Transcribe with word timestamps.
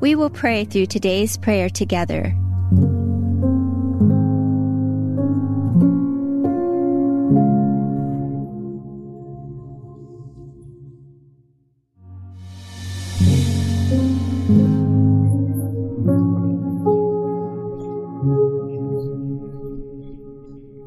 we 0.00 0.14
will 0.14 0.30
pray 0.30 0.64
through 0.64 0.86
today's 0.86 1.36
prayer 1.36 1.68
together. 1.68 2.34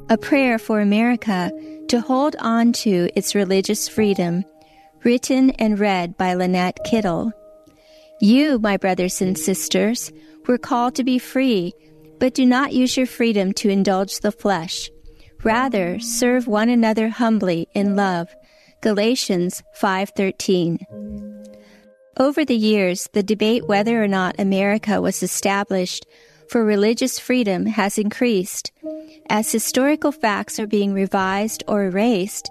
A 0.09 0.18
prayer 0.18 0.59
for 0.59 0.80
America 0.80 1.52
to 1.88 2.00
hold 2.00 2.36
on 2.40 2.72
to 2.73 3.09
its 3.16 3.34
religious 3.34 3.88
freedom, 3.88 4.44
written 5.04 5.50
and 5.52 5.80
read 5.80 6.18
by 6.18 6.36
Lynette 6.36 6.78
Kittle. 6.86 7.32
You, 8.23 8.58
my 8.58 8.77
brothers 8.77 9.22
and 9.22 9.38
sisters, 9.38 10.09
were 10.48 10.58
called 10.58 10.95
to 10.95 11.04
be 11.04 11.20
free, 11.20 11.73
but 12.22 12.34
do 12.34 12.45
not 12.45 12.72
use 12.72 12.95
your 12.95 13.06
freedom 13.06 13.52
to 13.56 13.67
indulge 13.67 14.22
the 14.22 14.31
flesh. 14.31 14.89
Rather, 15.44 16.00
serve 16.00 16.48
one 16.48 16.70
another 16.70 17.09
humbly 17.09 17.67
in 17.75 17.98
love. 17.98 18.33
Galatians 18.80 19.61
5:13. 19.75 20.80
Over 22.17 22.45
the 22.45 22.56
years, 22.56 23.09
the 23.11 23.23
debate 23.23 23.67
whether 23.67 24.02
or 24.02 24.08
not 24.08 24.39
America 24.39 25.02
was 25.02 25.22
established 25.22 26.05
for 26.48 26.64
religious 26.64 27.20
freedom 27.20 27.66
has 27.66 27.98
increased. 27.98 28.72
As 29.30 29.52
historical 29.52 30.14
facts 30.14 30.61
are 30.61 30.67
being 30.67 30.94
revised 30.94 31.61
or 31.67 31.83
erased, 31.83 32.50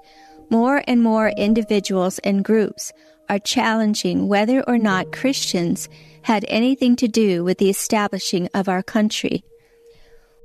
more 0.51 0.83
and 0.87 1.01
more 1.01 1.31
individuals 1.31 2.19
and 2.19 2.45
groups 2.45 2.93
are 3.29 3.39
challenging 3.39 4.29
whether 4.29 4.63
or 4.63 4.79
not 4.79 5.13
Christians 5.13 5.89
had 6.23 6.45
anything 6.49 6.97
to 6.97 7.09
do 7.09 7.45
with 7.45 7.59
the 7.59 7.71
establishing 7.71 8.49
of 8.55 8.69
our 8.69 8.83
country. 8.83 9.45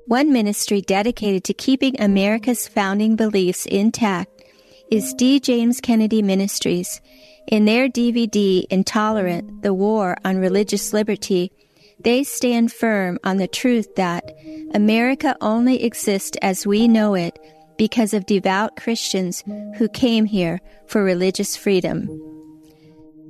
One 0.07 0.31
ministry 0.31 0.81
dedicated 0.81 1.43
to 1.45 1.53
keeping 1.53 1.99
America's 1.99 2.67
founding 2.67 3.15
beliefs 3.15 3.65
intact 3.65 4.43
is 4.89 5.13
D. 5.13 5.39
James 5.39 5.81
Kennedy 5.81 6.21
Ministries. 6.21 7.01
In 7.47 7.65
their 7.65 7.89
DVD, 7.89 8.65
Intolerant 8.69 9.61
The 9.63 9.73
War 9.73 10.17
on 10.23 10.37
Religious 10.37 10.93
Liberty, 10.93 11.51
they 11.99 12.23
stand 12.23 12.71
firm 12.71 13.19
on 13.23 13.37
the 13.37 13.47
truth 13.47 13.95
that 13.95 14.35
America 14.73 15.35
only 15.41 15.83
exists 15.83 16.37
as 16.41 16.67
we 16.67 16.87
know 16.87 17.13
it 17.15 17.37
because 17.77 18.13
of 18.13 18.25
devout 18.25 18.75
Christians 18.75 19.43
who 19.77 19.87
came 19.89 20.25
here 20.25 20.61
for 20.87 21.03
religious 21.03 21.55
freedom. 21.55 22.36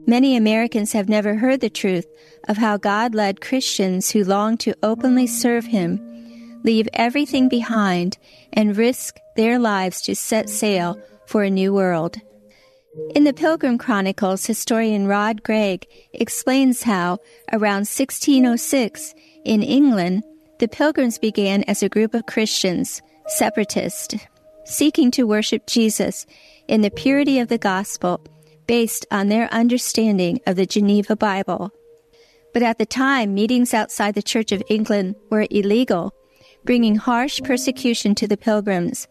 Many 0.08 0.38
Americans 0.38 0.94
have 0.94 1.09
never 1.09 1.36
heard 1.36 1.59
the 1.59 1.69
truth 1.69 2.08
of 2.47 2.58
how 2.58 2.77
God 2.77 3.13
led 3.13 3.41
Christians 3.41 4.11
who 4.11 4.23
long 4.23 4.58
to 4.59 4.73
openly 4.81 5.27
serve 5.27 5.66
Him 5.66 6.00
leave 6.63 6.89
everything 6.94 7.47
behind 7.47 8.17
and 8.52 8.78
risk 8.78 9.17
their 9.35 9.59
lives 9.59 10.01
to 10.01 10.16
set 10.16 10.50
sail 10.50 11.00
for 11.25 11.44
a 11.44 11.50
new 11.50 11.73
world. 11.73 12.18
In 13.16 13.23
the 13.23 13.34
Pilgrim 13.34 13.78
Chronicles, 13.78 14.45
historian 14.45 15.07
Rod 15.07 15.44
Gragg 15.44 15.85
explains 16.13 16.84
how, 16.84 17.19
around 17.53 17.85
1606, 17.88 19.13
in 19.45 19.62
England, 19.62 20.24
the 20.59 20.68
Pilgrims 20.68 21.19
began 21.19 21.63
as 21.63 21.84
a 21.84 21.89
group 21.89 22.13
of 22.13 22.25
Christians, 22.25 23.01
separatists, 23.28 24.16
seeking 24.66 25.12
to 25.12 25.28
worship 25.28 25.68
Jesus 25.68 26.25
in 26.68 26.81
the 26.81 26.91
purity 26.91 27.39
of 27.39 27.50
the 27.50 27.59
gospel 27.59 28.19
based 28.67 29.05
on 29.09 29.29
their 29.29 29.51
understanding 29.53 30.39
of 30.45 30.55
the 30.55 30.66
Geneva 30.66 31.16
Bible. 31.16 31.72
But 32.53 32.63
at 32.63 32.78
the 32.78 32.85
time, 32.85 33.33
meetings 33.33 33.73
outside 33.73 34.16
the 34.16 34.22
Church 34.22 34.51
of 34.51 34.63
England 34.69 35.16
were 35.29 35.47
illegal, 35.50 36.13
bringing 36.63 36.95
harsh 36.95 37.41
persecution 37.44 38.13
to 38.16 38.27
the 38.27 38.38
pilgrims. 38.38 39.07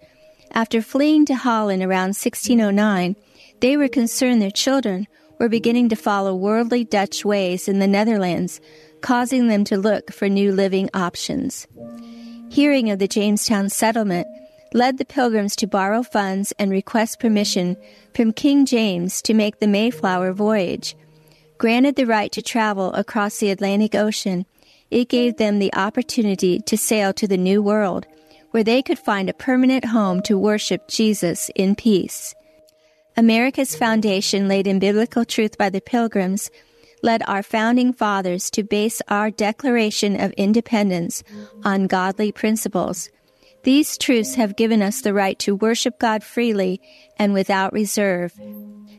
After 0.53 0.81
fleeing 0.83 1.27
to 1.27 1.34
Holland 1.34 1.83
around 1.83 2.15
1609, 2.16 3.16
they 3.61 3.77
were 3.77 3.89
concerned 3.89 4.41
their 4.41 4.50
children 4.50 5.06
were 5.39 5.49
beginning 5.49 5.89
to 5.91 5.97
follow 5.97 6.34
worldly 6.34 6.84
Dutch 6.84 7.25
ways 7.25 7.69
in 7.69 7.78
the 7.78 7.87
Netherlands, 7.87 8.61
causing 9.00 9.49
them 9.49 9.65
to 9.65 9.77
look 9.77 10.12
for 10.12 10.28
new 10.28 10.53
living 10.53 10.89
options. 10.95 11.66
Hearing 12.50 12.91
of 12.91 12.99
the 12.99 13.09
Jamestown 13.09 13.69
settlement 13.69 14.27
led 14.77 14.99
the 14.99 15.07
pilgrims 15.07 15.57
to 15.57 15.67
borrow 15.67 16.03
funds 16.03 16.53
and 16.59 16.71
request 16.71 17.19
permission 17.19 17.79
from 18.15 18.31
King 18.31 18.67
James 18.67 19.23
to 19.23 19.33
make 19.33 19.59
the 19.59 19.67
Mayflower 19.67 20.35
voyage. 20.35 20.95
Granted 21.57 21.97
the 21.97 22.05
right 22.05 22.31
to 22.33 22.43
travel 22.43 22.93
across 22.93 23.39
the 23.39 23.51
Atlantic 23.51 23.95
Ocean, 23.95 24.45
it 24.91 25.09
gave 25.09 25.39
them 25.39 25.59
the 25.59 25.75
opportunity 25.75 26.61
to 26.61 26.77
sail 26.77 27.15
to 27.15 27.27
the 27.27 27.39
New 27.39 27.63
World, 27.63 28.07
where 28.51 28.63
they 28.63 28.83
could 28.83 28.99
find 28.99 29.31
a 29.31 29.35
permanent 29.35 29.87
home 29.87 30.21
to 30.23 30.39
worship 30.39 30.89
Jesus 30.89 31.51
in 31.57 31.75
peace. 31.75 32.35
America's 33.17 33.75
foundation 33.75 34.47
laid 34.47 34.67
in 34.67 34.79
biblical 34.79 35.25
truth 35.25 35.57
by 35.57 35.71
the 35.71 35.81
Pilgrims 35.81 36.51
led 37.03 37.23
our 37.27 37.43
founding 37.43 37.95
fathers 37.95 38.51
to 38.51 38.63
base 38.63 39.01
our 39.09 39.31
Declaration 39.31 40.21
of 40.21 40.33
Independence 40.33 41.25
on 41.65 41.87
godly 41.87 42.31
principles. 42.31 43.09
These 43.66 43.99
truths 43.99 44.37
have 44.37 44.54
given 44.54 44.81
us 44.81 45.00
the 45.00 45.12
right 45.12 45.37
to 45.41 45.56
worship 45.56 45.99
God 45.99 46.22
freely 46.22 46.81
and 47.19 47.34
without 47.34 47.72
reserve. 47.72 48.32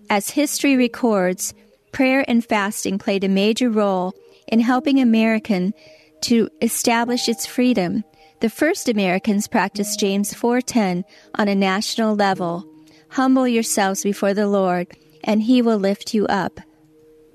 As 0.10 0.32
history 0.32 0.76
records, 0.76 1.54
prayer 1.94 2.26
and 2.28 2.44
fasting 2.44 2.98
played 2.98 3.24
a 3.24 3.30
major 3.30 3.70
role 3.70 4.14
in 4.46 4.60
helping 4.60 5.00
American 5.00 5.74
to 6.24 6.50
establish 6.62 7.30
its 7.30 7.46
freedom. 7.46 8.04
The 8.42 8.50
first 8.50 8.90
Americans 8.90 9.48
practiced 9.48 10.02
James 10.02 10.34
4:10 10.34 11.06
on 11.36 11.48
a 11.48 11.56
national 11.56 12.14
level. 12.18 12.66
Humble 13.12 13.48
yourselves 13.48 14.04
before 14.04 14.34
the 14.34 14.48
Lord, 14.48 14.88
and 15.24 15.44
he 15.44 15.62
will 15.62 15.78
lift 15.78 16.14
you 16.14 16.28
up. 16.28 16.60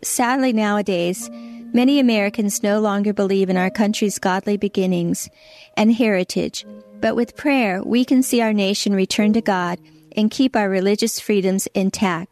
Sadly, 0.04 0.52
nowadays, 0.52 1.30
many 1.72 1.98
Americans 1.98 2.62
no 2.62 2.78
longer 2.78 3.14
believe 3.14 3.48
in 3.48 3.56
our 3.56 3.70
country's 3.70 4.18
godly 4.18 4.58
beginnings 4.58 5.30
and 5.78 5.94
heritage, 5.94 6.66
but 7.02 7.16
with 7.16 7.36
prayer, 7.36 7.82
we 7.82 8.04
can 8.04 8.22
see 8.22 8.40
our 8.40 8.52
nation 8.52 8.94
return 8.94 9.32
to 9.34 9.42
God 9.42 9.78
and 10.16 10.30
keep 10.30 10.54
our 10.54 10.70
religious 10.70 11.18
freedoms 11.18 11.66
intact. 11.74 12.30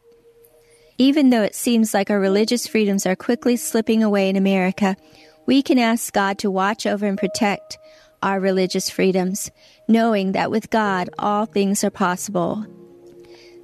Even 0.97 1.29
though 1.29 1.43
it 1.43 1.55
seems 1.55 1.93
like 1.93 2.09
our 2.09 2.19
religious 2.19 2.67
freedoms 2.67 3.05
are 3.05 3.15
quickly 3.15 3.57
slipping 3.57 4.01
away 4.01 4.29
in 4.29 4.37
America, 4.37 4.95
we 5.45 5.61
can 5.61 5.77
ask 5.77 6.13
God 6.13 6.37
to 6.39 6.49
watch 6.49 6.85
over 6.85 7.05
and 7.05 7.17
protect 7.17 7.77
our 8.23 8.39
religious 8.39 8.89
freedoms, 8.89 9.51
knowing 9.87 10.31
that 10.31 10.51
with 10.51 10.69
God 10.69 11.09
all 11.19 11.45
things 11.45 11.83
are 11.83 11.89
possible. 11.89 12.65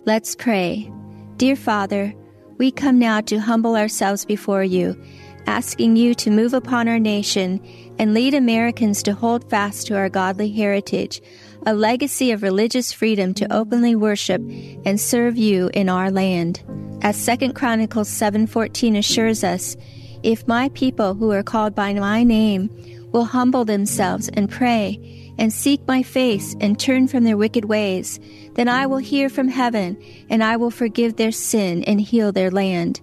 Let's 0.04 0.36
pray. 0.36 0.92
Dear 1.38 1.56
Father, 1.56 2.14
we 2.58 2.72
come 2.72 3.00
now 3.00 3.22
to 3.22 3.38
humble 3.38 3.78
ourselves 3.78 4.26
before 4.26 4.64
you, 4.64 5.02
asking 5.48 5.96
you 5.96 6.14
to 6.14 6.30
move 6.30 6.54
upon 6.54 6.88
our 6.88 7.00
nation 7.00 7.60
and 7.98 8.14
lead 8.14 8.34
Americans 8.34 9.02
to 9.04 9.14
hold 9.14 9.50
fast 9.50 9.88
to 9.88 9.96
our 9.96 10.10
godly 10.10 10.52
heritage, 10.52 11.22
a 11.66 11.74
legacy 11.74 12.32
of 12.32 12.44
religious 12.44 12.92
freedom 12.92 13.34
to 13.34 13.52
openly 13.52 13.96
worship 13.96 14.42
and 14.86 15.00
serve 15.00 15.38
you 15.38 15.70
in 15.74 15.90
our 15.90 16.12
land. 16.12 16.62
As 17.02 17.16
2 17.18 17.54
Chronicles 17.54 18.10
7:14 18.10 18.96
assures 18.98 19.44
us, 19.44 19.76
if 20.24 20.48
my 20.48 20.70
people 20.70 21.14
who 21.14 21.32
are 21.32 21.44
called 21.44 21.74
by 21.74 21.94
my 21.94 22.24
name 22.24 22.70
will 23.12 23.26
humble 23.26 23.66
themselves 23.66 24.30
and 24.30 24.50
pray 24.50 25.00
and 25.40 25.54
seek 25.54 25.80
my 25.88 26.04
face 26.04 26.56
and 26.60 26.80
turn 26.80 27.08
from 27.08 27.24
their 27.24 27.38
wicked 27.38 27.66
ways, 27.66 28.20
then 28.56 28.68
I 28.68 28.88
will 28.88 28.98
hear 28.98 29.30
from 29.30 29.48
heaven, 29.48 29.96
and 30.30 30.44
I 30.44 30.58
will 30.58 30.72
forgive 30.72 31.16
their 31.16 31.32
sin 31.32 31.84
and 31.84 32.02
heal 32.02 32.32
their 32.32 32.52
land. 32.52 33.00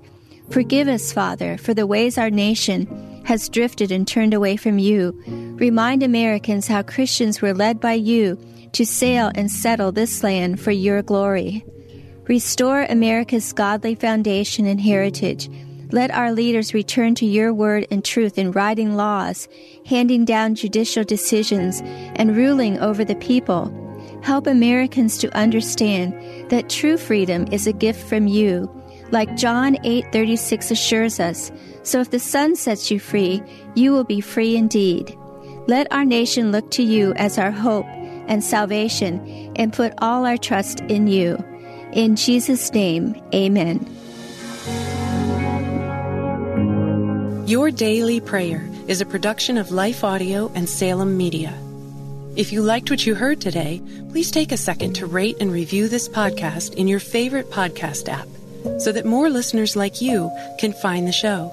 Forgive 0.50 0.88
us, 0.88 1.12
Father, 1.12 1.56
for 1.58 1.74
the 1.74 1.86
ways 1.86 2.18
our 2.18 2.30
nation 2.30 3.22
has 3.24 3.48
drifted 3.48 3.90
and 3.90 4.06
turned 4.06 4.34
away 4.34 4.56
from 4.56 4.78
you. 4.78 5.18
Remind 5.58 6.02
Americans 6.02 6.66
how 6.66 6.82
Christians 6.82 7.40
were 7.40 7.54
led 7.54 7.80
by 7.80 7.94
you 7.94 8.38
to 8.72 8.84
sail 8.84 9.30
and 9.34 9.50
settle 9.50 9.92
this 9.92 10.22
land 10.22 10.60
for 10.60 10.70
your 10.70 11.02
glory. 11.02 11.64
Restore 12.26 12.84
America's 12.84 13.52
godly 13.52 13.94
foundation 13.94 14.66
and 14.66 14.80
heritage. 14.80 15.48
Let 15.90 16.10
our 16.10 16.32
leaders 16.32 16.74
return 16.74 17.14
to 17.16 17.26
your 17.26 17.52
word 17.52 17.86
and 17.90 18.04
truth 18.04 18.38
in 18.38 18.52
writing 18.52 18.96
laws, 18.96 19.48
handing 19.86 20.24
down 20.24 20.54
judicial 20.54 21.04
decisions, 21.04 21.82
and 22.16 22.36
ruling 22.36 22.78
over 22.80 23.04
the 23.04 23.14
people. 23.16 23.72
Help 24.22 24.46
Americans 24.46 25.18
to 25.18 25.36
understand 25.36 26.14
that 26.50 26.70
true 26.70 26.96
freedom 26.96 27.46
is 27.52 27.66
a 27.66 27.72
gift 27.72 28.08
from 28.08 28.26
you, 28.26 28.70
like 29.10 29.36
John 29.36 29.76
8:36 29.84 30.70
assures 30.70 31.20
us. 31.20 31.52
So 31.82 32.00
if 32.00 32.10
the 32.10 32.18
Son 32.18 32.56
sets 32.56 32.90
you 32.90 32.98
free, 32.98 33.42
you 33.74 33.92
will 33.92 34.04
be 34.04 34.20
free 34.20 34.56
indeed. 34.56 35.16
Let 35.66 35.90
our 35.92 36.04
nation 36.04 36.52
look 36.52 36.70
to 36.72 36.82
you 36.82 37.12
as 37.14 37.38
our 37.38 37.50
hope 37.50 37.86
and 38.28 38.42
salvation 38.42 39.52
and 39.56 39.72
put 39.72 39.92
all 39.98 40.26
our 40.26 40.36
trust 40.36 40.80
in 40.82 41.06
you. 41.06 41.42
In 41.92 42.16
Jesus' 42.16 42.72
name, 42.72 43.14
amen. 43.34 43.86
Your 47.46 47.70
Daily 47.70 48.20
Prayer 48.20 48.68
is 48.88 49.00
a 49.00 49.06
production 49.06 49.58
of 49.58 49.70
Life 49.70 50.02
Audio 50.02 50.50
and 50.54 50.68
Salem 50.68 51.16
Media. 51.16 51.52
If 52.36 52.52
you 52.52 52.62
liked 52.62 52.90
what 52.90 53.06
you 53.06 53.14
heard 53.14 53.40
today, 53.40 53.80
please 54.10 54.30
take 54.30 54.50
a 54.50 54.56
second 54.56 54.94
to 54.94 55.06
rate 55.06 55.36
and 55.40 55.52
review 55.52 55.88
this 55.88 56.08
podcast 56.08 56.74
in 56.74 56.88
your 56.88 57.00
favorite 57.00 57.50
podcast 57.50 58.08
app 58.08 58.26
so 58.78 58.92
that 58.92 59.04
more 59.04 59.30
listeners 59.30 59.76
like 59.76 60.00
you 60.00 60.30
can 60.58 60.72
find 60.72 61.06
the 61.06 61.12
show. 61.12 61.52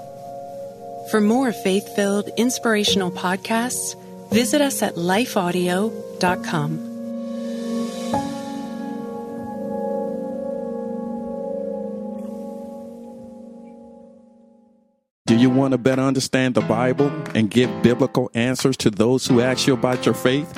For 1.09 1.19
more 1.19 1.51
faith 1.51 1.95
filled, 1.95 2.29
inspirational 2.37 3.11
podcasts, 3.11 3.95
visit 4.31 4.61
us 4.61 4.81
at 4.81 4.95
lifeaudio.com. 4.95 6.87
Do 15.25 15.37
you 15.37 15.49
want 15.49 15.71
to 15.71 15.77
better 15.77 16.01
understand 16.01 16.55
the 16.55 16.61
Bible 16.61 17.07
and 17.33 17.49
give 17.49 17.69
biblical 17.81 18.29
answers 18.33 18.75
to 18.77 18.89
those 18.89 19.25
who 19.25 19.39
ask 19.41 19.65
you 19.65 19.73
about 19.73 20.05
your 20.05 20.15
faith? 20.15 20.57